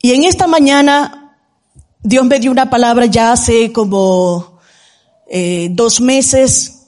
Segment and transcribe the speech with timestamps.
[0.00, 1.36] Y en esta mañana
[2.02, 4.58] Dios me dio una palabra ya hace como
[5.30, 6.80] eh, dos meses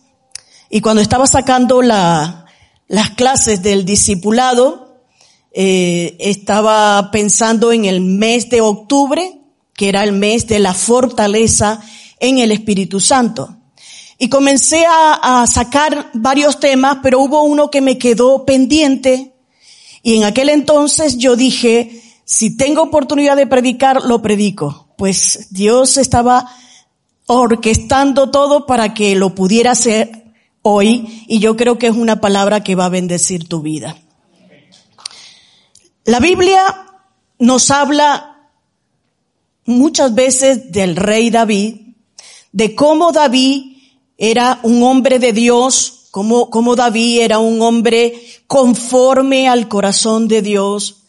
[0.69, 2.47] y cuando estaba sacando la,
[2.89, 5.05] las clases del discipulado,
[5.53, 9.41] eh, estaba pensando en el mes de octubre,
[9.75, 11.80] que era el mes de la fortaleza
[12.19, 13.56] en el Espíritu Santo.
[14.24, 19.34] Y comencé a, sacar varios temas, pero hubo uno que me quedó pendiente
[20.02, 24.89] y en aquel entonces yo dije, si tengo oportunidad de predicar, lo predico.
[24.97, 26.50] Pues Dios estaba
[27.27, 32.64] orquestando todo para que lo pudiera hacer hoy y yo creo que es una palabra
[32.64, 33.95] que va a bendecir tu vida.
[36.06, 36.62] La Biblia
[37.39, 38.48] nos habla
[39.67, 41.77] muchas veces del rey David,
[42.52, 43.73] de cómo David
[44.19, 50.43] era un hombre de Dios, cómo, cómo David era un hombre conforme al corazón de
[50.43, 51.05] Dios,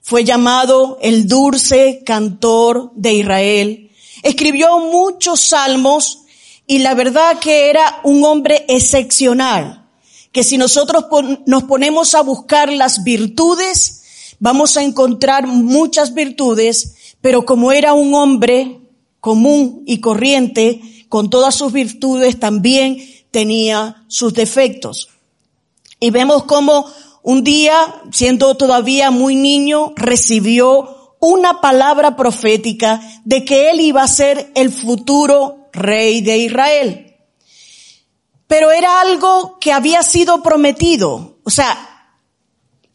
[0.00, 3.90] fue llamado el dulce cantor de Israel.
[4.22, 6.20] Escribió muchos salmos
[6.66, 9.88] y la verdad que era un hombre excepcional,
[10.32, 11.06] que si nosotros
[11.46, 14.02] nos ponemos a buscar las virtudes,
[14.38, 18.80] vamos a encontrar muchas virtudes, pero como era un hombre
[19.20, 20.80] común y corriente,
[21.16, 22.98] con todas sus virtudes, también
[23.30, 25.08] tenía sus defectos.
[25.98, 33.70] Y vemos cómo un día, siendo todavía muy niño, recibió una palabra profética de que
[33.70, 37.16] él iba a ser el futuro rey de Israel.
[38.46, 41.38] Pero era algo que había sido prometido.
[41.44, 42.12] O sea,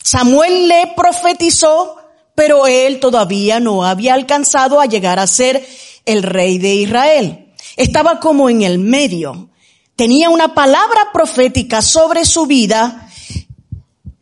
[0.03, 1.96] Samuel le profetizó,
[2.36, 5.68] pero él todavía no había alcanzado a llegar a ser
[6.06, 7.48] el rey de Israel.
[7.81, 9.50] Estaba como en el medio.
[9.96, 13.09] Tenía una palabra profética sobre su vida,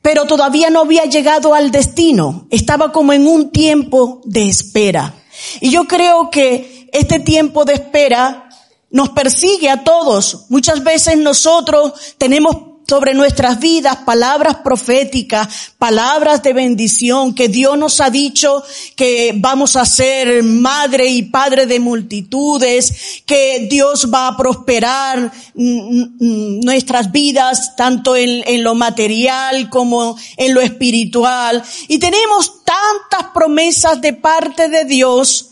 [0.02, 2.48] pero todavía no había llegado al destino.
[2.52, 5.14] Estaba como en un tiempo de espera.
[5.59, 8.48] Y yo creo que este tiempo de espera
[8.92, 10.46] nos persigue a todos.
[10.48, 12.56] Muchas veces nosotros tenemos
[12.90, 18.64] sobre nuestras vidas palabras proféticas, palabras de bendición, que Dios nos ha dicho
[18.96, 27.12] que vamos a ser madre y padre de multitudes, que Dios va a prosperar nuestras
[27.12, 31.64] vidas tanto en, en lo material como en lo espiritual.
[31.88, 35.52] Y tenemos tantas promesas de parte de Dios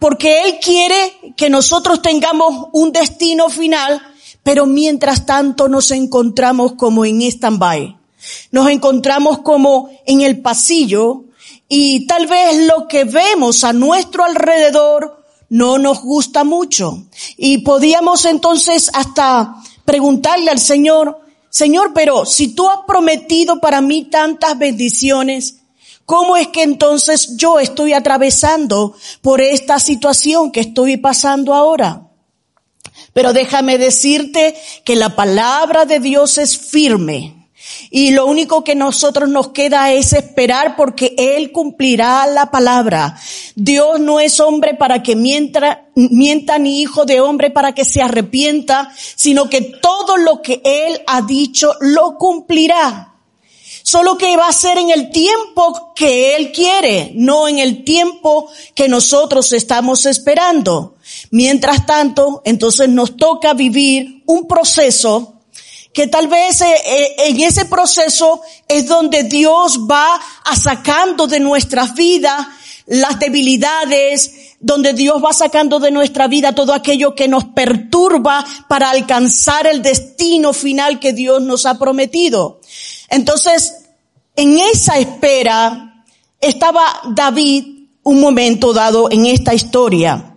[0.00, 4.02] porque Él quiere que nosotros tengamos un destino final
[4.44, 7.96] pero mientras tanto nos encontramos como en stand-by.
[8.52, 11.24] Nos encontramos como en el pasillo
[11.68, 17.04] y tal vez lo que vemos a nuestro alrededor no nos gusta mucho.
[17.36, 24.04] Y podíamos entonces hasta preguntarle al Señor, Señor, pero si tú has prometido para mí
[24.04, 25.56] tantas bendiciones,
[26.04, 32.03] ¿cómo es que entonces yo estoy atravesando por esta situación que estoy pasando ahora?
[33.14, 34.54] Pero déjame decirte
[34.84, 37.44] que la palabra de Dios es firme.
[37.90, 43.16] Y lo único que nosotros nos queda es esperar porque Él cumplirá la palabra.
[43.54, 48.02] Dios no es hombre para que mienta, mienta ni hijo de hombre para que se
[48.02, 53.13] arrepienta, sino que todo lo que Él ha dicho lo cumplirá.
[53.86, 58.50] Solo que va a ser en el tiempo que Él quiere, no en el tiempo
[58.74, 60.96] que nosotros estamos esperando.
[61.30, 65.34] Mientras tanto, entonces nos toca vivir un proceso
[65.92, 71.40] que tal vez eh, eh, en ese proceso es donde Dios va a sacando de
[71.40, 72.46] nuestras vidas
[72.86, 78.88] las debilidades, donde Dios va sacando de nuestra vida todo aquello que nos perturba para
[78.88, 82.60] alcanzar el destino final que Dios nos ha prometido.
[83.08, 83.86] Entonces,
[84.36, 86.04] en esa espera
[86.40, 90.36] estaba David un momento dado en esta historia.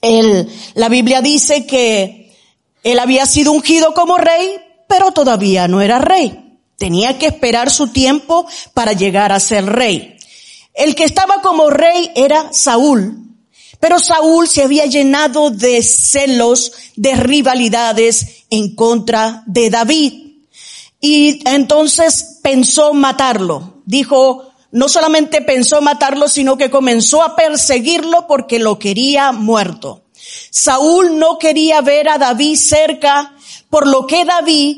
[0.00, 2.34] Él, la Biblia dice que
[2.82, 4.56] él había sido ungido como rey,
[4.88, 6.58] pero todavía no era rey.
[6.76, 10.16] Tenía que esperar su tiempo para llegar a ser rey.
[10.74, 13.22] El que estaba como rey era Saúl,
[13.78, 20.21] pero Saúl se había llenado de celos, de rivalidades en contra de David.
[21.04, 23.82] Y entonces pensó matarlo.
[23.84, 30.04] Dijo, no solamente pensó matarlo, sino que comenzó a perseguirlo porque lo quería muerto.
[30.50, 33.34] Saúl no quería ver a David cerca,
[33.68, 34.76] por lo que David,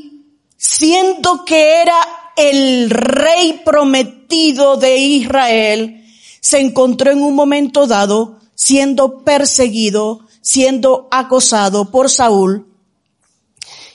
[0.57, 1.97] siendo que era
[2.37, 6.07] el rey prometido de Israel,
[6.41, 12.67] se encontró en un momento dado siendo perseguido, siendo acosado por Saúl,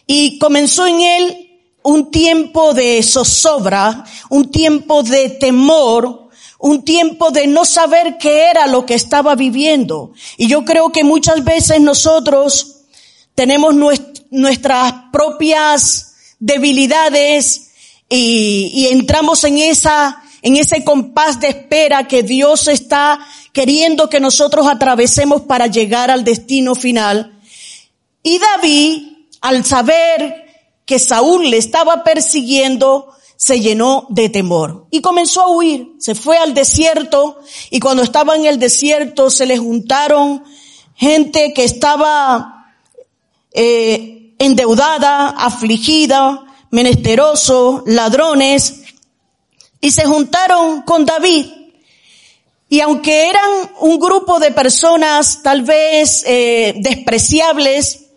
[0.06, 1.49] y comenzó en él
[1.84, 6.30] un tiempo de zozobra, un tiempo de temor,
[6.60, 10.12] un tiempo de no saber qué era lo que estaba viviendo.
[10.38, 12.82] Y yo creo que muchas veces nosotros
[13.34, 13.74] tenemos
[14.30, 17.72] nuestras propias debilidades
[18.10, 23.20] y, y entramos en esa, en ese compás de espera que Dios está
[23.54, 27.40] queriendo que nosotros atravesemos para llegar al destino final.
[28.22, 29.04] Y David,
[29.42, 30.49] al saber
[30.90, 35.94] que Saúl le estaba persiguiendo, se llenó de temor y comenzó a huir.
[36.00, 37.38] Se fue al desierto
[37.70, 40.44] y cuando estaba en el desierto se le juntaron
[40.96, 42.74] gente que estaba
[43.52, 48.82] eh, endeudada, afligida, menesteroso, ladrones
[49.82, 51.46] y se juntaron con David.
[52.68, 53.52] Y aunque eran
[53.82, 58.08] un grupo de personas tal vez eh, despreciables,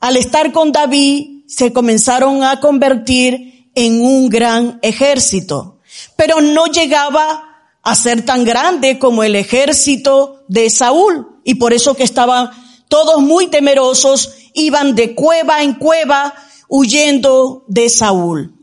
[0.00, 5.80] al estar con David se comenzaron a convertir en un gran ejército,
[6.16, 7.44] pero no llegaba
[7.82, 12.50] a ser tan grande como el ejército de Saúl y por eso que estaban
[12.88, 16.34] todos muy temerosos, iban de cueva en cueva
[16.68, 18.54] huyendo de Saúl.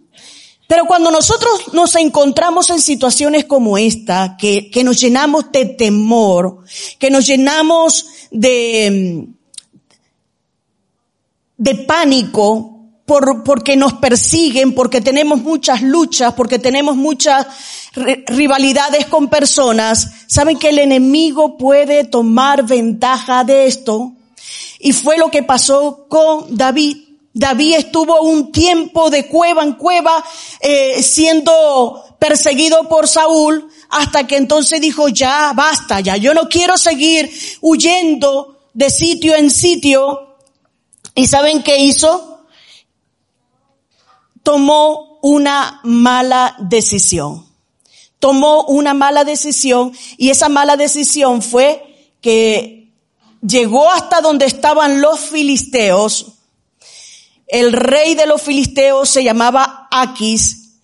[0.68, 6.63] Pero cuando nosotros nos encontramos en situaciones como esta, que, que nos llenamos de temor,
[6.97, 9.27] que nos llenamos de,
[11.57, 12.79] de pánico,
[13.10, 17.48] por, porque nos persiguen, porque tenemos muchas luchas, porque tenemos muchas
[18.28, 24.12] rivalidades con personas, saben que el enemigo puede tomar ventaja de esto.
[24.78, 26.98] Y fue lo que pasó con David.
[27.34, 30.24] David estuvo un tiempo de cueva en cueva
[30.60, 36.78] eh, siendo perseguido por Saúl hasta que entonces dijo ya basta ya yo no quiero
[36.78, 40.36] seguir huyendo de sitio en sitio
[41.16, 42.38] y saben qué hizo
[44.50, 47.46] tomó una mala decisión.
[48.18, 52.92] Tomó una mala decisión y esa mala decisión fue que
[53.48, 56.34] llegó hasta donde estaban los filisteos.
[57.46, 60.80] El rey de los filisteos se llamaba Aquis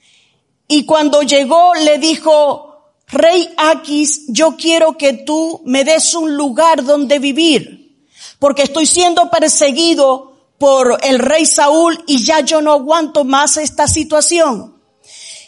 [0.68, 6.84] y cuando llegó le dijo, Rey Aquis, yo quiero que tú me des un lugar
[6.84, 7.98] donde vivir,
[8.38, 13.88] porque estoy siendo perseguido por el rey Saúl y ya yo no aguanto más esta
[13.88, 14.76] situación.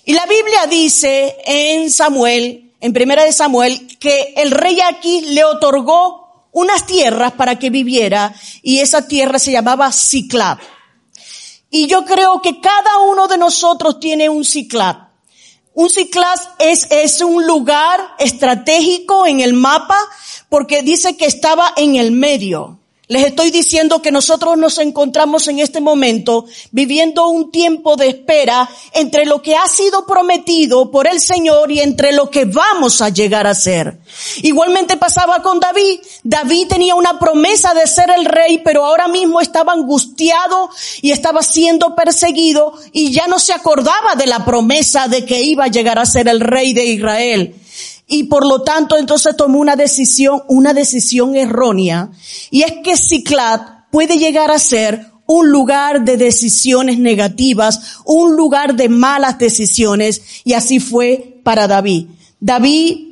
[0.06, 5.44] Y la Biblia dice en Samuel, en primera de Samuel, que el rey aquí le
[5.44, 10.60] otorgó unas tierras para que viviera y esa tierra se llamaba Ciclab.
[11.70, 15.10] Y yo creo que cada uno de nosotros tiene un Ciclab.
[15.74, 19.98] Un Ciclab es, es un lugar estratégico en el mapa
[20.50, 22.77] porque dice que estaba en el medio.
[23.10, 28.70] Les estoy diciendo que nosotros nos encontramos en este momento viviendo un tiempo de espera
[28.92, 33.08] entre lo que ha sido prometido por el Señor y entre lo que vamos a
[33.08, 33.98] llegar a ser.
[34.42, 36.02] Igualmente pasaba con David.
[36.24, 40.70] David tenía una promesa de ser el rey, pero ahora mismo estaba angustiado
[41.02, 45.64] y estaba siendo perseguido y ya no se acordaba de la promesa de que iba
[45.64, 47.56] a llegar a ser el rey de Israel
[48.08, 52.10] y por lo tanto entonces tomó una decisión, una decisión errónea.
[52.50, 58.76] Y es que Ciclat puede llegar a ser un lugar de decisiones negativas, un lugar
[58.76, 62.08] de malas decisiones, y así fue para David.
[62.40, 63.08] David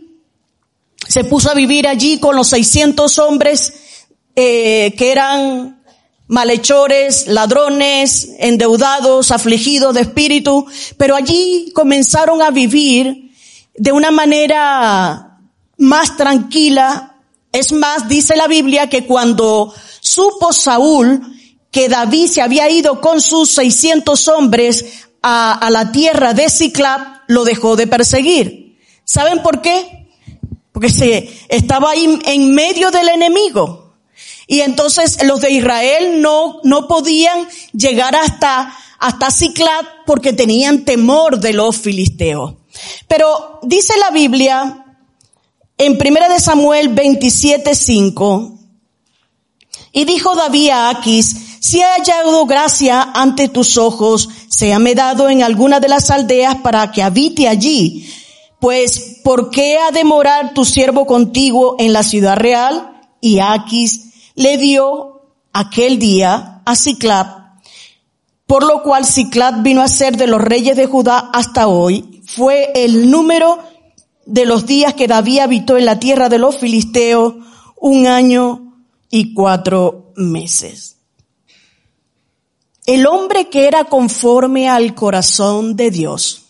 [1.07, 3.73] se puso a vivir allí con los 600 hombres
[4.35, 5.83] eh, que eran
[6.27, 10.65] malhechores, ladrones, endeudados, afligidos de espíritu,
[10.97, 13.24] pero allí comenzaron a vivir
[13.77, 15.39] de una manera
[15.77, 17.15] más tranquila.
[17.51, 21.21] Es más, dice la Biblia que cuando supo Saúl
[21.71, 27.43] que David se había ido con sus 600 hombres a, la tierra de Ciclab, lo
[27.43, 28.77] dejó de perseguir.
[29.03, 30.07] ¿Saben por qué?
[30.71, 33.93] Porque se estaba ahí en medio del enemigo.
[34.47, 41.39] Y entonces los de Israel no, no podían llegar hasta, hasta Ciclab porque tenían temor
[41.39, 42.53] de los filisteos.
[43.07, 44.85] Pero dice la Biblia
[45.77, 48.55] en 1 de Samuel 27, 5,
[49.91, 55.41] y dijo David a Aquis, si he hallado gracia ante tus ojos, séame dado en
[55.41, 58.07] alguna de las aldeas para que habite allí.
[58.59, 63.01] Pues, ¿por qué ha de morar tu siervo contigo en la ciudad real?
[63.19, 65.21] Y Aquis le dio
[65.53, 67.61] aquel día a Ciclap,
[68.45, 72.14] por lo cual Ciclap vino a ser de los reyes de Judá hasta hoy.
[72.35, 73.59] Fue el número
[74.25, 77.35] de los días que David habitó en la tierra de los filisteos,
[77.77, 78.73] un año
[79.09, 80.97] y cuatro meses.
[82.85, 86.43] El hombre que era conforme al corazón de Dios,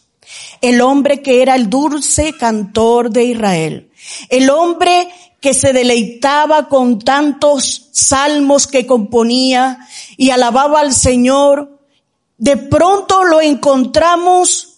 [0.62, 3.92] el hombre que era el dulce cantor de Israel,
[4.30, 5.08] el hombre
[5.40, 9.88] que se deleitaba con tantos salmos que componía
[10.18, 11.80] y alababa al Señor,
[12.40, 14.75] de pronto lo encontramos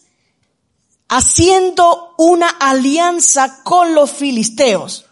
[1.10, 5.06] haciendo una alianza con los filisteos.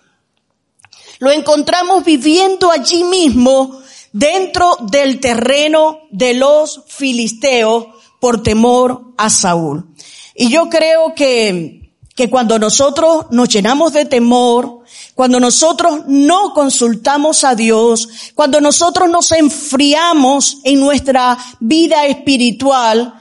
[1.20, 7.88] Lo encontramos viviendo allí mismo dentro del terreno de los filisteos
[8.20, 9.88] por temor a Saúl.
[10.34, 14.82] Y yo creo que, que cuando nosotros nos llenamos de temor,
[15.14, 23.14] cuando nosotros no consultamos a Dios, cuando nosotros nos enfriamos en nuestra vida espiritual,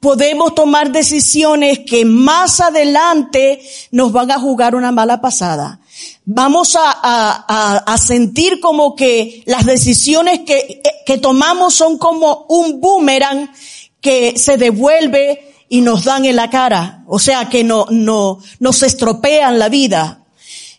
[0.00, 5.80] podemos tomar decisiones que más adelante nos van a jugar una mala pasada.
[6.24, 12.80] Vamos a, a, a, sentir como que las decisiones que, que tomamos son como un
[12.80, 13.52] boomerang
[14.00, 17.04] que se devuelve y nos dan en la cara.
[17.06, 20.24] O sea, que no, no, nos estropean la vida.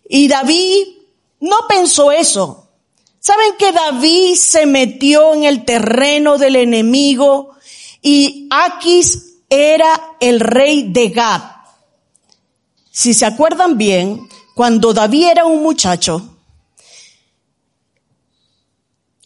[0.09, 0.87] Y David
[1.41, 2.69] no pensó eso.
[3.19, 7.51] ¿Saben que David se metió en el terreno del enemigo
[8.01, 11.41] y Aquis era el rey de Gad?
[12.91, 16.37] Si se acuerdan bien, cuando David era un muchacho,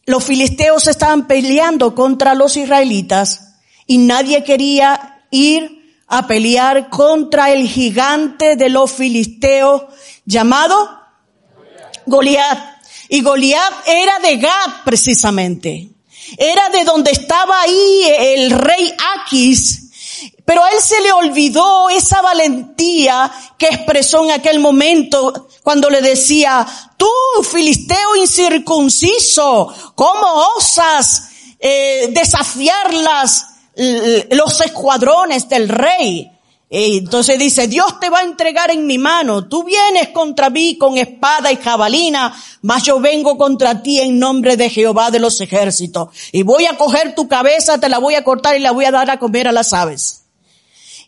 [0.06, 3.56] los filisteos estaban peleando contra los israelitas
[3.88, 9.84] y nadie quería ir a pelear contra el gigante de los filisteos
[10.26, 11.02] llamado
[12.06, 12.76] Goliat.
[13.10, 15.95] Y Goliat era de Gad precisamente.
[16.38, 19.82] Era de donde estaba ahí el rey Aquis.
[20.46, 26.02] Pero a él se le olvidó esa valentía que expresó en aquel momento cuando le
[26.02, 26.66] decía,
[26.98, 27.10] tú
[27.44, 31.30] filisteo incircunciso, ¿cómo osas
[31.60, 33.48] eh, desafiarlas
[34.30, 36.35] los escuadrones del rey?
[36.78, 39.48] Entonces dice, Dios te va a entregar en mi mano.
[39.48, 44.58] Tú vienes contra mí con espada y jabalina, mas yo vengo contra ti en nombre
[44.58, 46.10] de Jehová de los ejércitos.
[46.34, 48.92] Y voy a coger tu cabeza, te la voy a cortar y la voy a
[48.92, 50.24] dar a comer a las aves.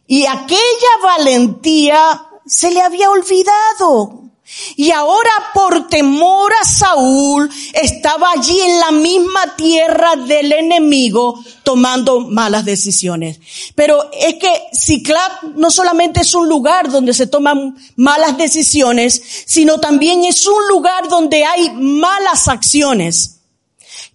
[0.07, 0.62] Y aquella
[1.03, 4.26] valentía se le había olvidado.
[4.75, 12.22] Y ahora por temor a Saúl estaba allí en la misma tierra del enemigo tomando
[12.22, 13.39] malas decisiones.
[13.75, 19.80] Pero es que Ciclap no solamente es un lugar donde se toman malas decisiones, sino
[19.80, 23.42] también es un lugar donde hay malas acciones.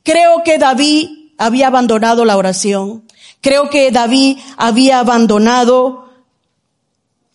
[0.02, 1.08] Creo que David
[1.38, 3.04] había abandonado la oración.
[3.40, 6.11] Creo que David había abandonado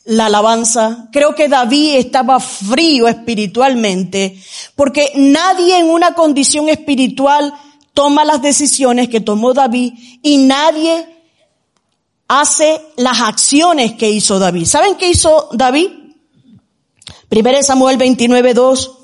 [0.08, 1.10] la alabanza.
[1.12, 4.42] Creo que David estaba frío espiritualmente
[4.76, 7.54] porque nadie en una condición espiritual
[7.94, 11.06] toma las decisiones que tomó David y nadie
[12.28, 14.66] hace las acciones que hizo David.
[14.66, 15.90] ¿Saben qué hizo David?
[17.28, 18.98] Primero Samuel 29, 2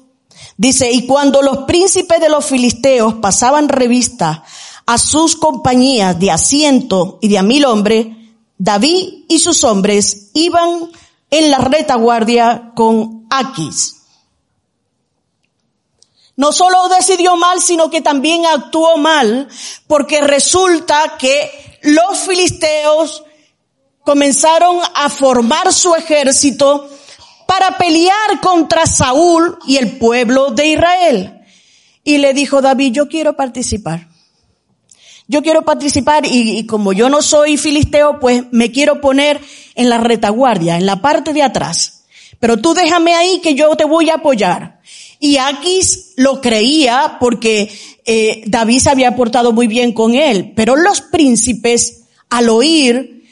[0.55, 4.43] dice, y cuando los príncipes de los filisteos pasaban revista
[4.85, 8.07] a sus compañías de asiento y de a mil hombres,
[8.63, 10.89] David y sus hombres iban
[11.29, 13.97] en la retaguardia con Aquis.
[16.37, 19.49] No solo decidió mal, sino que también actuó mal,
[19.85, 21.51] porque resulta que
[21.81, 23.25] los filisteos
[24.05, 26.89] comenzaron a formar su ejército
[27.45, 31.41] para pelear contra Saúl y el pueblo de Israel.
[32.05, 34.12] Y le dijo David, yo quiero participar.
[35.33, 39.41] Yo quiero participar y, como yo no soy filisteo, pues me quiero poner
[39.73, 42.03] en la retaguardia, en la parte de atrás.
[42.39, 44.79] Pero tú déjame ahí que yo te voy a apoyar.
[45.19, 47.75] Y Aquis lo creía porque
[48.05, 50.53] eh, David se había portado muy bien con él.
[50.55, 53.23] Pero los príncipes, al oír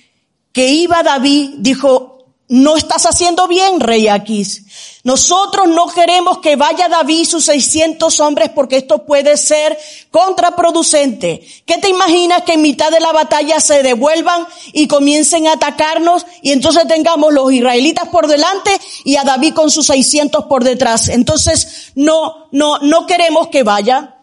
[0.53, 2.10] que iba David, dijo,
[2.51, 4.63] no estás haciendo bien, rey Aquis.
[5.05, 9.79] Nosotros no queremos que vaya David y sus 600 hombres porque esto puede ser
[10.11, 11.47] contraproducente.
[11.65, 16.25] ¿Qué te imaginas que en mitad de la batalla se devuelvan y comiencen a atacarnos
[16.41, 18.71] y entonces tengamos los israelitas por delante
[19.05, 21.07] y a David con sus 600 por detrás?
[21.07, 24.17] Entonces no, no, no queremos que vaya.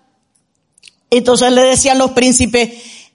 [1.10, 2.74] Entonces le decían los príncipes,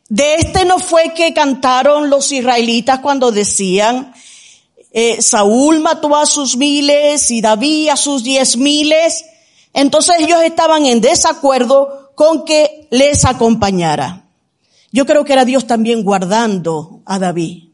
[0.09, 4.11] de este no fue que cantaron los israelitas cuando decían,
[4.93, 9.25] eh, Saúl mató a sus miles y David a sus diez miles.
[9.73, 14.27] Entonces ellos estaban en desacuerdo con que les acompañara.
[14.91, 17.69] Yo creo que era Dios también guardando a David.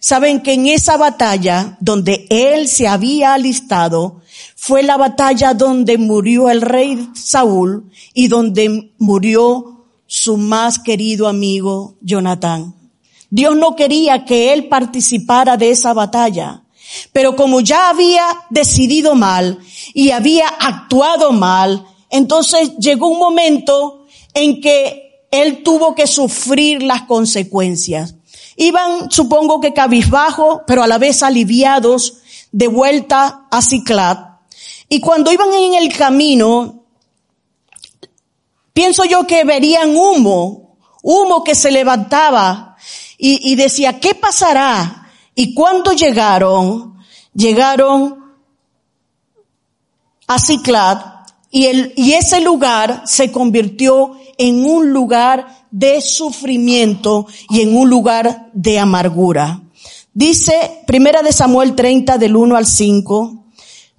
[0.00, 4.20] Saben que en esa batalla donde él se había alistado,
[4.54, 11.96] fue la batalla donde murió el rey Saúl y donde murió su más querido amigo
[12.00, 12.77] Jonatán.
[13.30, 16.62] Dios no quería que él participara de esa batalla,
[17.12, 19.58] pero como ya había decidido mal
[19.92, 27.02] y había actuado mal, entonces llegó un momento en que él tuvo que sufrir las
[27.02, 28.14] consecuencias.
[28.56, 32.18] Iban, supongo que cabizbajo, pero a la vez aliviados,
[32.50, 34.40] de vuelta a Ciclat.
[34.88, 36.84] Y cuando iban en el camino,
[38.72, 42.67] pienso yo que verían humo, humo que se levantaba
[43.18, 45.10] y, y decía, ¿qué pasará?
[45.34, 46.96] Y cuando llegaron,
[47.34, 48.18] llegaron
[50.26, 57.62] a Ciclat y, el, y ese lugar se convirtió en un lugar de sufrimiento y
[57.62, 59.62] en un lugar de amargura.
[60.12, 63.44] Dice Primera de Samuel 30 del 1 al 5,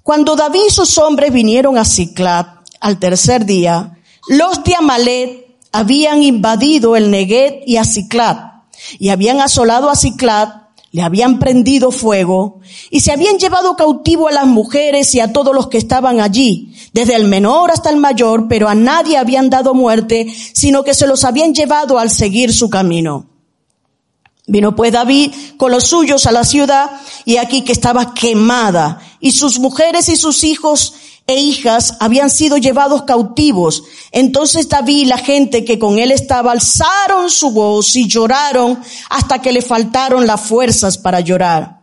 [0.04, 2.48] cuando David y sus hombres vinieron a Ciclat
[2.80, 3.98] al tercer día,
[4.28, 8.49] los de Amalet habían invadido el Neguet y a Ciclat
[8.98, 14.32] y habían asolado a Ciclat le habían prendido fuego y se habían llevado cautivo a
[14.32, 18.48] las mujeres y a todos los que estaban allí, desde el menor hasta el mayor,
[18.48, 22.70] pero a nadie habían dado muerte, sino que se los habían llevado al seguir su
[22.70, 23.28] camino.
[24.48, 26.90] Vino pues David con los suyos a la ciudad
[27.24, 30.96] y aquí que estaba quemada y sus mujeres y sus hijos
[31.30, 33.84] e hijas habían sido llevados cautivos.
[34.12, 38.80] Entonces David y la gente que con él estaba alzaron su voz y lloraron
[39.12, 41.82] hasta que le faltaron las fuerzas para llorar.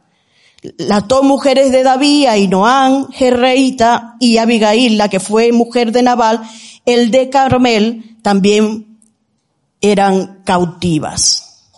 [0.78, 6.42] Las dos mujeres de David, Ainoán, Jerreita y Abigail, la que fue mujer de Nabal,
[6.84, 8.98] el de Carmel, también
[9.80, 11.68] eran cautivas.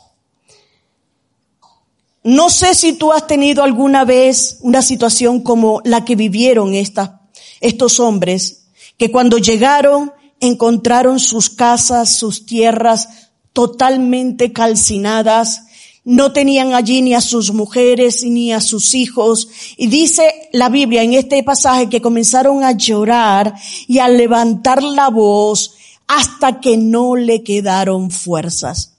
[2.24, 7.17] No sé si tú has tenido alguna vez una situación como la que vivieron estas
[7.60, 8.66] estos hombres
[8.96, 13.08] que cuando llegaron encontraron sus casas, sus tierras
[13.52, 15.62] totalmente calcinadas,
[16.04, 19.48] no tenían allí ni a sus mujeres ni a sus hijos.
[19.76, 23.54] Y dice la Biblia en este pasaje que comenzaron a llorar
[23.86, 25.74] y a levantar la voz
[26.06, 28.94] hasta que no le quedaron fuerzas.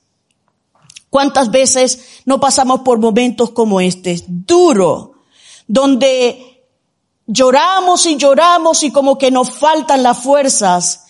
[1.10, 4.24] ¿Cuántas veces no pasamos por momentos como este?
[4.28, 5.13] Duro,
[5.67, 6.49] donde
[7.32, 11.06] Lloramos y lloramos y como que nos faltan las fuerzas.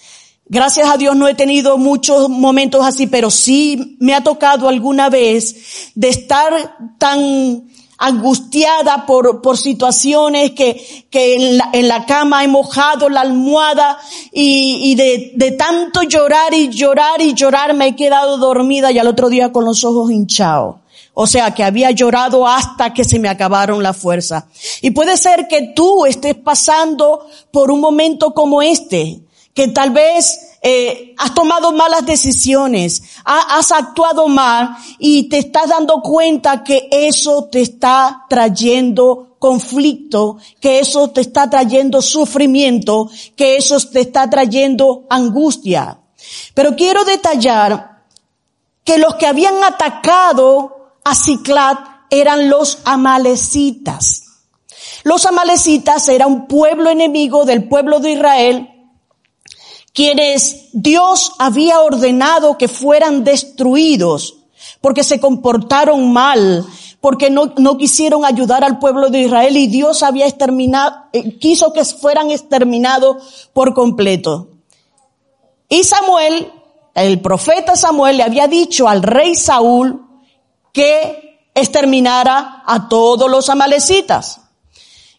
[0.48, 5.10] Gracias a Dios no he tenido muchos momentos así, pero sí me ha tocado alguna
[5.10, 12.44] vez de estar tan angustiada por, por situaciones que, que en la, en la cama
[12.44, 13.98] he mojado la almohada
[14.34, 19.00] y, y de, de tanto llorar y llorar y llorar me he quedado dormida y
[19.00, 20.76] al otro día con los ojos hinchados.
[21.14, 24.48] O sea, que había llorado hasta que se me acabaron la fuerza.
[24.82, 29.22] Y puede ser que tú estés pasando por un momento como este,
[29.54, 36.02] que tal vez eh, has tomado malas decisiones, has actuado mal y te estás dando
[36.02, 43.80] cuenta que eso te está trayendo conflicto, que eso te está trayendo sufrimiento, que eso
[43.80, 46.00] te está trayendo angustia.
[46.54, 48.04] Pero quiero detallar
[48.84, 50.79] que los que habían atacado
[51.10, 54.24] a Ciclat eran los amalecitas.
[55.04, 58.70] Los amalecitas eran un pueblo enemigo del pueblo de Israel,
[59.94, 64.36] quienes Dios había ordenado que fueran destruidos
[64.82, 66.66] porque se comportaron mal,
[67.02, 71.74] porque no, no quisieron ayudar al pueblo de Israel y Dios había exterminado, eh, quiso
[71.74, 74.50] que fueran exterminados por completo.
[75.70, 76.52] Y Samuel,
[76.96, 80.09] el profeta Samuel le había dicho al rey Saúl,
[80.74, 84.42] que exterminara a todos los amalecitas.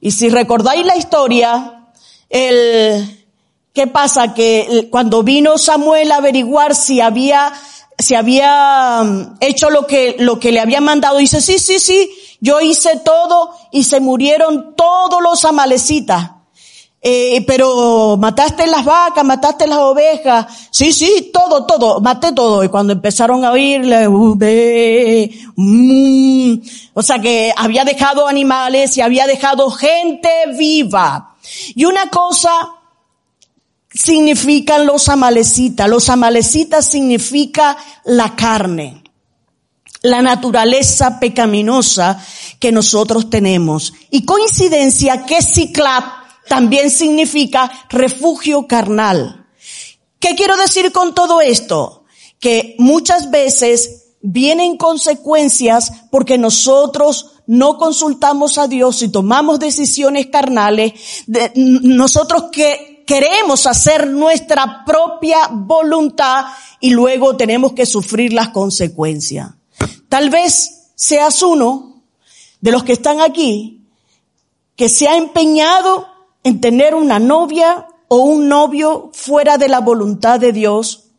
[0.00, 1.88] Y si recordáis la historia,
[2.28, 3.26] el,
[3.72, 4.34] ¿qué pasa?
[4.34, 7.52] Que cuando vino Samuel a averiguar si había,
[7.98, 12.10] si había um, hecho lo que, lo que le había mandado, dice, sí, sí, sí,
[12.40, 16.39] yo hice todo y se murieron todos los amalecitas.
[17.02, 20.46] Eh, pero mataste las vacas, mataste las ovejas.
[20.70, 22.62] Sí, sí, todo, todo, maté todo.
[22.62, 24.06] Y cuando empezaron a oírle,
[25.56, 26.54] mm,
[26.92, 31.36] o sea que había dejado animales y había dejado gente viva.
[31.74, 32.50] Y una cosa
[33.92, 35.88] significan los amalecitas?
[35.88, 39.02] Los amalecitas significa la carne,
[40.02, 42.22] la naturaleza pecaminosa
[42.58, 43.94] que nosotros tenemos.
[44.10, 49.46] Y coincidencia que Ciclat también significa refugio carnal.
[50.18, 52.04] ¿Qué quiero decir con todo esto?
[52.38, 60.92] Que muchas veces vienen consecuencias porque nosotros no consultamos a Dios y tomamos decisiones carnales,
[61.54, 66.44] nosotros que queremos hacer nuestra propia voluntad
[66.80, 69.50] y luego tenemos que sufrir las consecuencias.
[70.08, 72.02] Tal vez seas uno
[72.60, 73.80] de los que están aquí
[74.76, 76.06] que se ha empeñado
[76.44, 81.10] en tener una novia o un novio fuera de la voluntad de Dios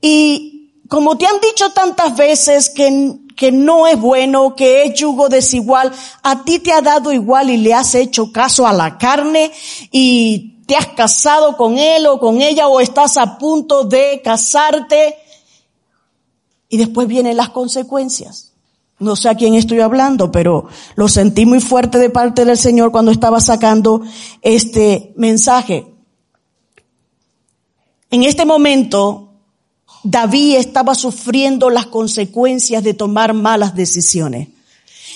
[0.00, 5.28] y como te han dicho tantas veces que que no es bueno, que es yugo
[5.28, 9.52] desigual, a ti te ha dado igual y le has hecho caso a la carne
[9.92, 15.16] y te has casado con él o con ella o estás a punto de casarte
[16.68, 18.45] y después vienen las consecuencias.
[18.98, 22.92] No sé a quién estoy hablando, pero lo sentí muy fuerte de parte del Señor
[22.92, 24.02] cuando estaba sacando
[24.40, 25.86] este mensaje.
[28.10, 29.34] En este momento,
[30.02, 34.48] David estaba sufriendo las consecuencias de tomar malas decisiones.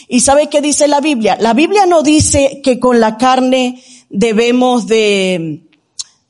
[0.08, 1.38] ¿Y sabe qué dice la Biblia?
[1.40, 5.68] La Biblia no dice que con la carne debemos de,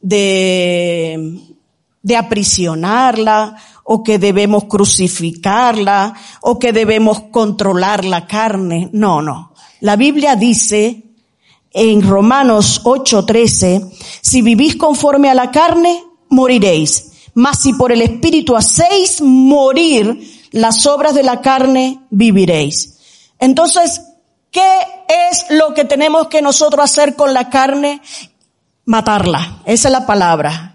[0.02, 1.40] de,
[2.02, 3.56] de aprisionarla
[3.92, 8.88] o que debemos crucificarla o que debemos controlar la carne.
[8.92, 9.52] No, no.
[9.80, 11.02] La Biblia dice
[11.72, 18.56] en Romanos 8:13, si vivís conforme a la carne, moriréis mas si por el Espíritu
[18.56, 22.98] hacéis morir las obras de la carne, viviréis.
[23.38, 24.02] Entonces,
[24.50, 24.78] ¿qué
[25.30, 28.02] es lo que tenemos que nosotros hacer con la carne?
[28.84, 29.62] Matarla.
[29.64, 30.69] Esa es la palabra.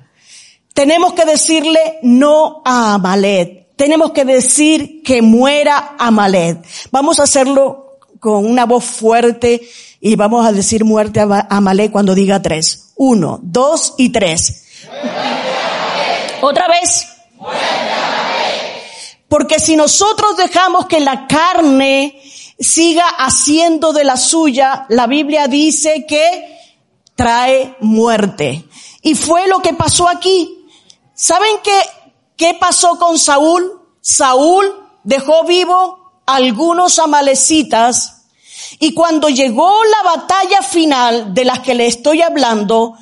[0.75, 3.73] Tenemos que decirle no a Amalet.
[3.77, 6.65] Tenemos que decir que muera Amalet.
[6.91, 9.61] Vamos a hacerlo con una voz fuerte
[10.01, 12.91] y vamos a decir muerte a Amalet cuando diga tres.
[12.97, 14.65] Uno, dos y tres.
[16.41, 17.07] Otra vez.
[19.29, 22.21] Porque si nosotros dejamos que la carne
[22.59, 26.59] siga haciendo de la suya, la Biblia dice que
[27.15, 28.65] trae muerte.
[29.01, 30.54] Y fue lo que pasó aquí.
[31.15, 31.79] ¿Saben qué,
[32.35, 33.81] qué pasó con Saúl?
[34.01, 34.65] Saúl
[35.03, 38.25] dejó vivo algunos amalecitas
[38.79, 42.95] y cuando llegó la batalla final de las que le estoy hablando,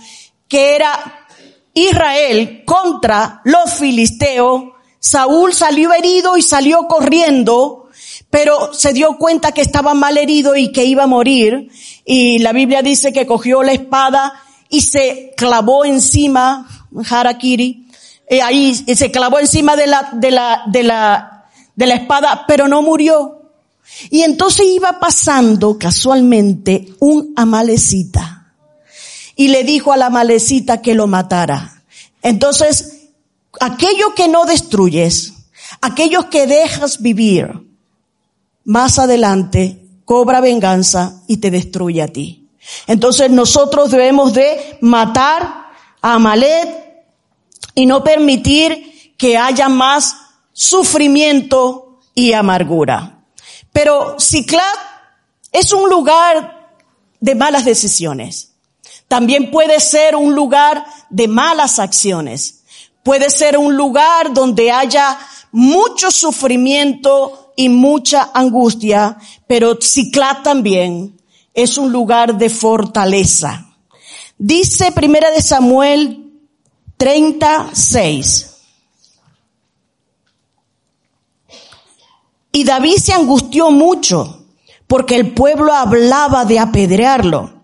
[0.47, 1.25] que era
[1.73, 4.63] Israel contra los filisteos,
[4.99, 7.89] Saúl salió herido y salió corriendo,
[8.29, 11.69] pero se dio cuenta que estaba mal herido y que iba a morir.
[12.05, 14.33] Y la Biblia dice que cogió la espada
[14.69, 17.82] y se clavó encima, Harakiri,
[18.27, 22.67] eh, ahí se clavó encima de la, de la, de la, de la espada, pero
[22.67, 23.41] no murió.
[24.09, 28.53] Y entonces iba pasando casualmente un amalecita
[29.35, 31.83] y le dijo a la malecita que lo matara.
[32.21, 33.09] Entonces,
[33.59, 35.33] aquello que no destruyes,
[35.81, 37.67] aquellos que dejas vivir,
[38.63, 42.47] más adelante cobra venganza y te destruye a ti.
[42.87, 45.67] Entonces nosotros debemos de matar
[46.01, 46.82] a Amalet
[47.75, 50.15] y no permitir que haya más
[50.51, 53.23] sufrimiento y amargura.
[53.71, 54.61] Pero Ciclad
[55.51, 56.69] es un lugar
[57.19, 58.51] de malas decisiones.
[59.07, 62.63] También puede ser un lugar de malas acciones.
[63.03, 65.19] Puede ser un lugar donde haya
[65.51, 71.21] mucho sufrimiento y mucha angustia, pero Ciclá también
[71.53, 73.67] es un lugar de fortaleza.
[74.37, 76.22] Dice Primera de Samuel
[76.97, 78.49] 36.
[82.51, 84.45] Y David se angustió mucho
[84.87, 87.63] porque el pueblo hablaba de apedrearlo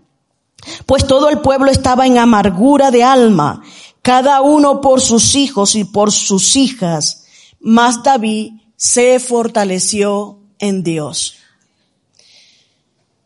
[0.86, 3.64] pues todo el pueblo estaba en amargura de alma,
[4.02, 7.26] cada uno por sus hijos y por sus hijas,
[7.60, 11.36] mas David se fortaleció en Dios.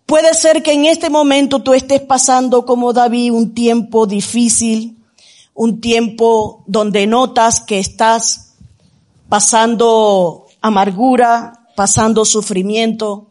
[0.06, 4.98] Puede ser que en este momento tú estés pasando como David un tiempo difícil,
[5.54, 8.56] un tiempo donde notas que estás
[9.30, 13.28] pasando amargura, pasando sufrimiento.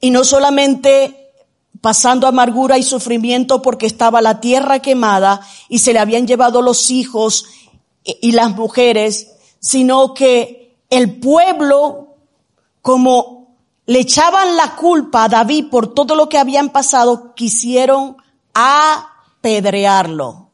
[0.00, 1.22] Y no solamente
[1.80, 6.90] pasando amargura y sufrimiento porque estaba la tierra quemada y se le habían llevado los
[6.90, 7.46] hijos
[8.04, 12.16] y las mujeres, sino que el pueblo,
[12.80, 18.16] como le echaban la culpa a David por todo lo que habían pasado, quisieron
[19.42, 20.50] apedrearlo.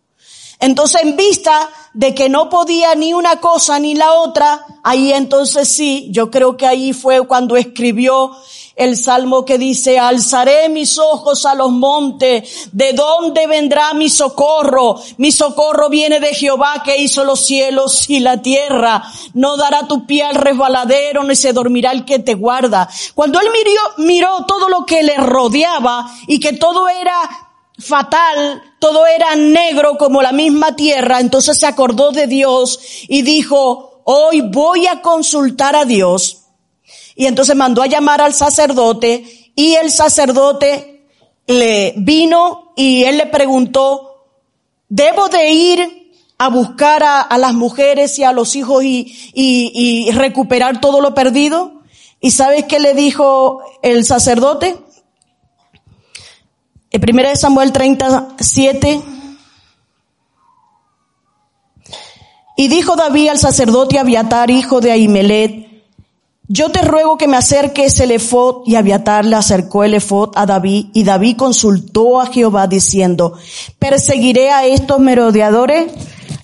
[0.61, 5.68] Entonces, en vista de que no podía ni una cosa ni la otra, ahí entonces
[5.68, 8.33] sí, yo creo que ahí fue cuando escribió
[8.74, 15.01] el salmo que dice, alzaré mis ojos a los montes, ¿de dónde vendrá mi socorro?
[15.16, 19.03] Mi socorro viene de Jehová que hizo los cielos y la tierra.
[19.35, 22.88] No dará tu pie al resbaladero, ni se dormirá el que te guarda.
[23.14, 27.47] Cuando él miró, miró todo lo que le rodeaba y que todo era
[27.79, 34.03] fatal, todo era negro como la misma tierra, entonces se acordó de Dios y dijo,
[34.05, 36.43] hoy voy a consultar a Dios.
[37.14, 41.05] Y entonces mandó a llamar al sacerdote y el sacerdote
[41.47, 44.27] le vino y él le preguntó,
[44.88, 50.81] ¿debo de ir a buscar a, las mujeres y a los hijos y, y recuperar
[50.81, 51.83] todo lo perdido?
[52.21, 54.77] ¿Y sabes qué le dijo el sacerdote?
[56.90, 59.03] En 1 Samuel 37.
[62.57, 65.68] Y dijo David al sacerdote Abiatar, hijo de Ahimelet,
[66.48, 70.46] yo te ruego que me acerques el efod, y Abiatar le acercó el efod a
[70.46, 73.35] David, y David consultó a Jehová diciendo,
[73.79, 75.92] perseguiré a estos merodeadores,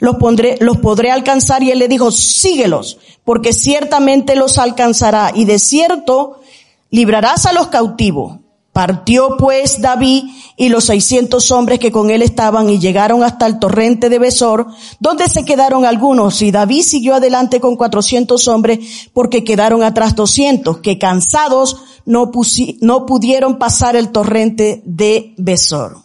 [0.00, 5.46] los pondré, los podré alcanzar, y él le dijo, síguelos, porque ciertamente los alcanzará, y
[5.46, 6.42] de cierto
[6.90, 8.43] librarás a los cautivos.
[8.74, 10.24] Partió pues David
[10.56, 14.66] y los seiscientos hombres que con él estaban y llegaron hasta el torrente de Besor,
[14.98, 20.78] donde se quedaron algunos, y David siguió adelante con cuatrocientos hombres porque quedaron atrás doscientos,
[20.78, 25.98] que cansados no, pudieron pasar el torrente de Besor.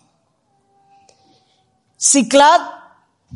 [1.97, 2.61] Ciclad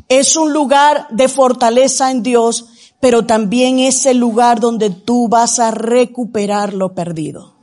[0.08, 2.66] es un lugar de fortaleza en Dios,
[3.00, 7.53] pero también es el lugar donde tú vas a recuperar lo perdido.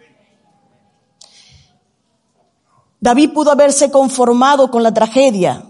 [3.01, 5.65] David pudo haberse conformado con la tragedia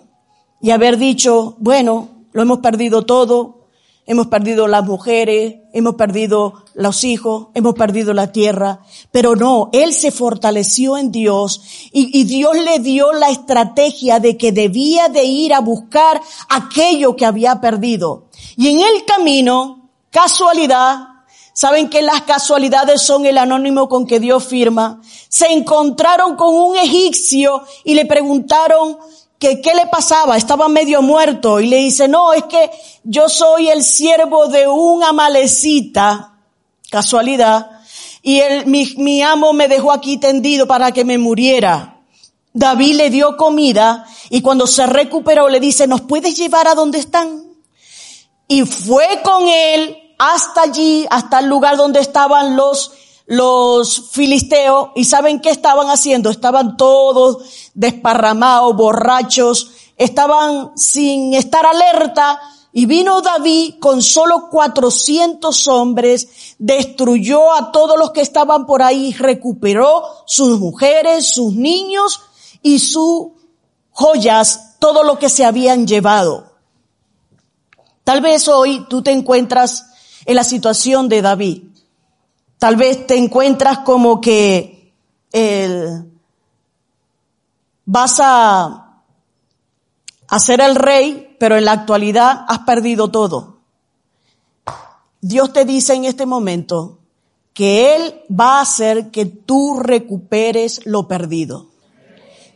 [0.62, 3.68] y haber dicho, bueno, lo hemos perdido todo,
[4.06, 9.94] hemos perdido las mujeres, hemos perdido los hijos, hemos perdido la tierra, pero no, él
[9.94, 11.62] se fortaleció en Dios
[11.94, 17.26] y, Dios le dio la estrategia de que debía de ir a buscar aquello que
[17.26, 18.26] había perdido.
[18.58, 21.11] Y en el camino, casualidad,
[21.54, 25.02] Saben que las casualidades son el anónimo con que Dios firma.
[25.28, 28.98] Se encontraron con un egipcio y le preguntaron
[29.38, 32.70] que qué le pasaba, estaba medio muerto y le dice, no, es que
[33.04, 36.36] yo soy el siervo de un amalecita,
[36.92, 37.72] casualidad,
[38.22, 42.02] y mi, mi amo me dejó aquí tendido para que me muriera.
[42.54, 47.00] David le dio comida y cuando se recuperó le dice, ¿nos puedes llevar a donde
[47.00, 47.44] están?
[48.48, 52.92] Y fue con él hasta allí, hasta el lugar donde estaban los,
[53.26, 56.30] los filisteos y saben qué estaban haciendo.
[56.30, 62.40] Estaban todos desparramados, borrachos, estaban sin estar alerta
[62.72, 69.14] y vino David con solo 400 hombres, destruyó a todos los que estaban por ahí,
[69.14, 72.22] recuperó sus mujeres, sus niños
[72.62, 73.30] y sus
[73.90, 76.52] joyas, todo lo que se habían llevado.
[78.04, 79.88] Tal vez hoy tú te encuentras
[80.26, 81.64] en la situación de David.
[82.58, 84.94] Tal vez te encuentras como que
[87.86, 89.02] vas a,
[90.28, 93.58] a ser el rey, pero en la actualidad has perdido todo.
[95.22, 97.00] Dios te dice en este momento
[97.54, 101.68] que Él va a hacer que tú recuperes lo perdido.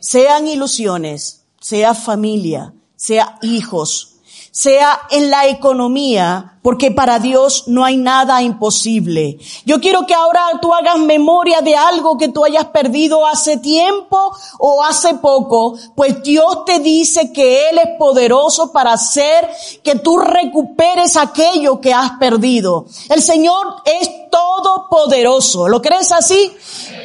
[0.00, 4.15] Sean ilusiones, sea familia, sea hijos,
[4.56, 9.36] sea en la economía, porque para Dios no hay nada imposible.
[9.66, 14.34] Yo quiero que ahora tú hagas memoria de algo que tú hayas perdido hace tiempo
[14.58, 19.46] o hace poco, pues Dios te dice que Él es poderoso para hacer
[19.84, 22.86] que tú recuperes aquello que has perdido.
[23.10, 25.68] El Señor es todopoderoso.
[25.68, 26.50] ¿Lo crees así?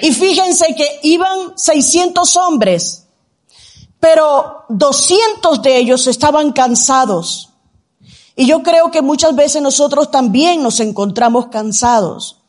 [0.01, 3.00] Y fíjense que iban 600 hombres
[4.01, 7.51] pero 200 de ellos estaban cansados.
[8.35, 12.41] Y yo creo que muchas veces nosotros también nos encontramos cansados.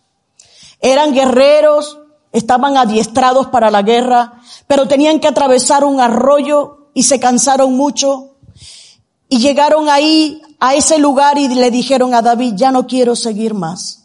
[0.81, 1.99] Eran guerreros,
[2.33, 8.31] estaban adiestrados para la guerra, pero tenían que atravesar un arroyo y se cansaron mucho.
[9.29, 13.53] Y llegaron ahí, a ese lugar y le dijeron a David, ya no quiero seguir
[13.53, 14.05] más.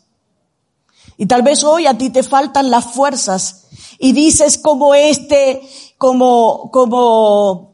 [1.16, 3.68] Y tal vez hoy a ti te faltan las fuerzas
[4.00, 5.62] y dices como este,
[5.98, 7.72] como, como,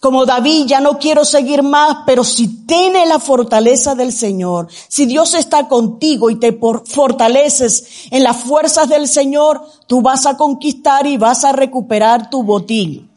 [0.00, 5.06] como David, ya no quiero seguir más, pero si tienes la fortaleza del Señor, si
[5.06, 11.06] Dios está contigo y te fortaleces en las fuerzas del Señor, tú vas a conquistar
[11.06, 13.10] y vas a recuperar tu botín.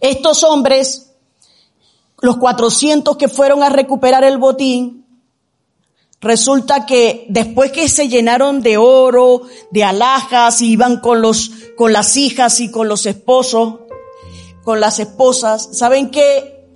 [0.00, 1.12] Estos hombres,
[2.20, 4.95] los 400 que fueron a recuperar el botín,
[6.20, 12.16] Resulta que después que se llenaron de oro, de alhajas, iban con los, con las
[12.16, 13.80] hijas y con los esposos,
[14.64, 16.66] con las esposas, ¿saben qué?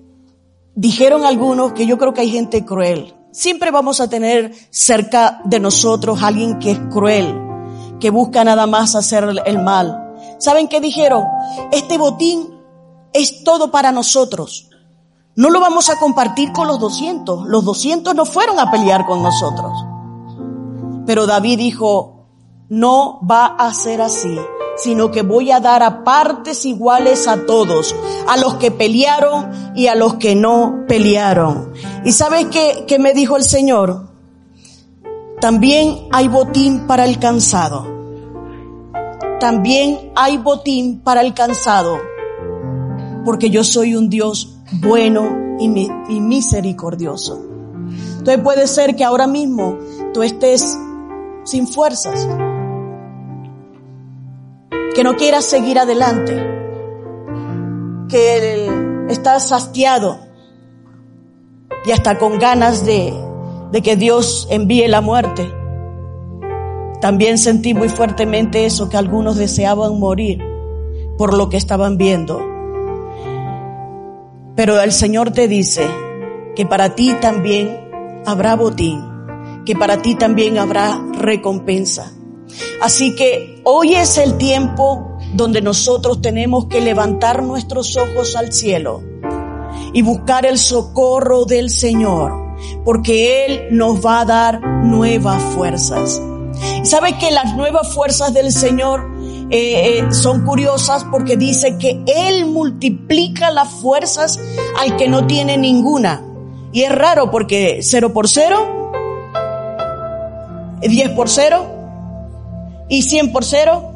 [0.74, 3.14] Dijeron algunos que yo creo que hay gente cruel.
[3.32, 7.34] Siempre vamos a tener cerca de nosotros alguien que es cruel,
[7.98, 10.14] que busca nada más hacer el mal.
[10.38, 11.24] ¿Saben qué dijeron?
[11.72, 12.60] Este botín
[13.12, 14.69] es todo para nosotros.
[15.40, 17.46] No lo vamos a compartir con los 200.
[17.46, 19.72] Los 200 no fueron a pelear con nosotros.
[21.06, 22.26] Pero David dijo,
[22.68, 24.38] no va a ser así,
[24.76, 27.96] sino que voy a dar a partes iguales a todos,
[28.28, 31.72] a los que pelearon y a los que no pelearon.
[32.04, 32.48] ¿Y sabes
[32.86, 34.10] qué, me dijo el Señor?
[35.40, 37.86] También hay botín para el cansado.
[39.40, 41.98] También hay botín para el cansado.
[43.24, 45.68] Porque yo soy un Dios bueno y,
[46.20, 47.40] misericordioso.
[48.18, 49.78] Entonces puede ser que ahora mismo
[50.12, 50.78] tú estés
[51.44, 52.28] sin fuerzas,
[54.94, 56.34] que no quieras seguir adelante,
[58.08, 58.70] que
[59.08, 60.18] estás hastiado
[61.84, 63.12] y hasta con ganas de,
[63.72, 65.50] de que Dios envíe la muerte.
[67.00, 70.42] También sentí muy fuertemente eso, que algunos deseaban morir
[71.16, 72.59] por lo que estaban viendo.
[74.60, 75.88] Pero el Señor te dice
[76.54, 77.80] que para ti también
[78.26, 79.00] habrá botín,
[79.64, 82.12] que para ti también habrá recompensa.
[82.82, 89.02] Así que hoy es el tiempo donde nosotros tenemos que levantar nuestros ojos al cielo
[89.94, 92.30] y buscar el socorro del Señor,
[92.84, 96.20] porque Él nos va a dar nuevas fuerzas.
[96.82, 99.08] ¿Sabe que las nuevas fuerzas del Señor
[99.50, 104.38] eh, eh, son curiosas porque dice que Él multiplica las fuerzas
[104.78, 106.22] al que no tiene ninguna.
[106.72, 108.80] Y es raro porque cero por cero,
[110.80, 111.66] 10 por cero
[112.88, 113.92] y 100 por cero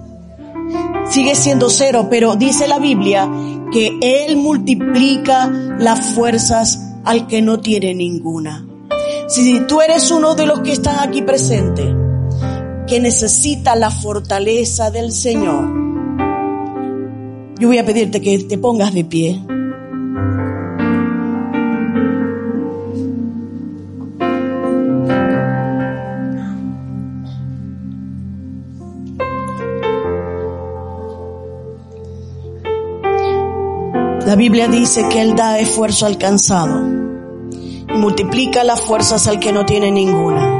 [1.08, 3.30] sigue siendo cero, pero dice la Biblia
[3.72, 8.66] que Él multiplica las fuerzas al que no tiene ninguna.
[9.28, 12.03] Si tú eres uno de los que están aquí presentes,
[12.86, 15.84] que necesita la fortaleza del Señor,
[17.58, 19.40] yo voy a pedirte que te pongas de pie.
[34.26, 39.52] La Biblia dice que Él da esfuerzo al cansado y multiplica las fuerzas al que
[39.52, 40.53] no tiene ninguna.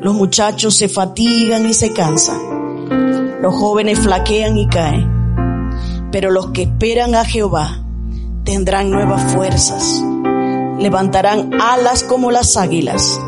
[0.00, 3.40] Los muchachos se fatigan y se cansan.
[3.42, 5.10] Los jóvenes flaquean y caen.
[6.12, 7.84] Pero los que esperan a Jehová
[8.44, 10.00] tendrán nuevas fuerzas.
[10.78, 13.20] Levantarán alas como las águilas.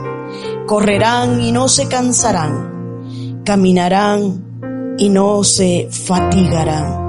[0.69, 3.43] Correrán y no se cansarán.
[3.45, 7.01] Caminarán y no se fatigarán.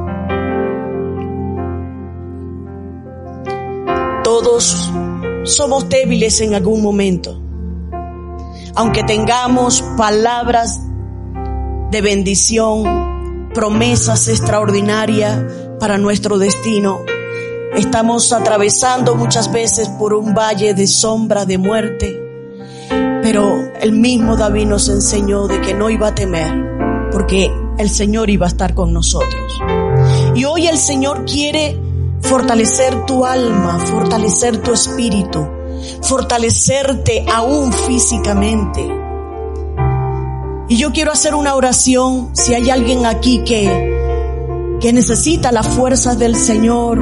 [4.23, 4.91] Todos
[5.43, 7.50] somos débiles en algún momento
[8.75, 10.79] aunque tengamos palabras
[11.91, 15.43] de bendición, promesas extraordinarias
[15.79, 17.01] para nuestro destino,
[17.75, 22.21] estamos atravesando muchas veces por un valle de sombra de muerte,
[23.21, 28.29] pero el mismo David nos enseñó de que no iba a temer, porque el Señor
[28.29, 29.59] iba a estar con nosotros.
[30.35, 31.77] Y hoy el Señor quiere
[32.21, 35.47] fortalecer tu alma, fortalecer tu espíritu,
[36.01, 38.87] fortalecerte aún físicamente.
[40.67, 46.17] Y yo quiero hacer una oración si hay alguien aquí que, que necesita las fuerzas
[46.17, 46.99] del Señor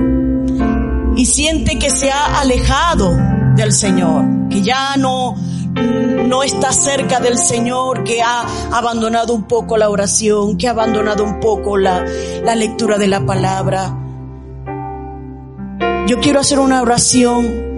[1.15, 3.15] y siente que se ha alejado
[3.55, 5.35] del Señor, que ya no,
[5.75, 11.23] no está cerca del Señor, que ha abandonado un poco la oración, que ha abandonado
[11.23, 12.03] un poco la,
[12.43, 13.95] la lectura de la palabra.
[16.07, 17.68] Yo quiero hacer una oración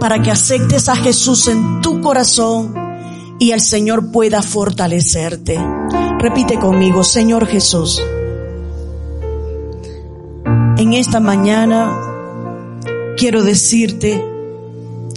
[0.00, 2.74] para que aceptes a Jesús en tu corazón
[3.38, 5.58] y el Señor pueda fortalecerte.
[6.18, 8.02] Repite conmigo, Señor Jesús,
[10.78, 11.96] en esta mañana
[13.16, 14.24] quiero decirte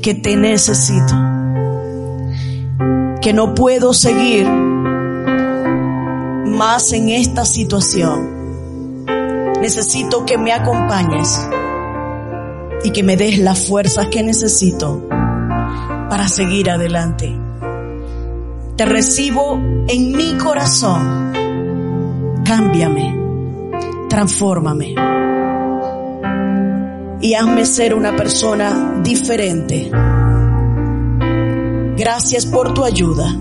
[0.01, 1.15] que te necesito,
[3.21, 4.45] que no puedo seguir
[6.45, 9.05] más en esta situación.
[9.61, 11.39] Necesito que me acompañes
[12.84, 15.07] y que me des las fuerzas que necesito
[16.09, 17.36] para seguir adelante.
[18.75, 19.55] Te recibo
[19.88, 21.34] en mi corazón.
[22.43, 23.19] Cámbiame,
[24.09, 24.95] transfórmame.
[27.23, 29.89] y hazme ser una persona diferente.
[31.95, 33.34] Gracias por tu ayuda.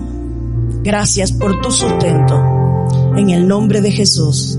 [0.81, 2.87] Gracias por tu sustento.
[3.17, 4.57] En el nombre de Jesús.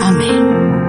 [0.00, 0.81] Amén.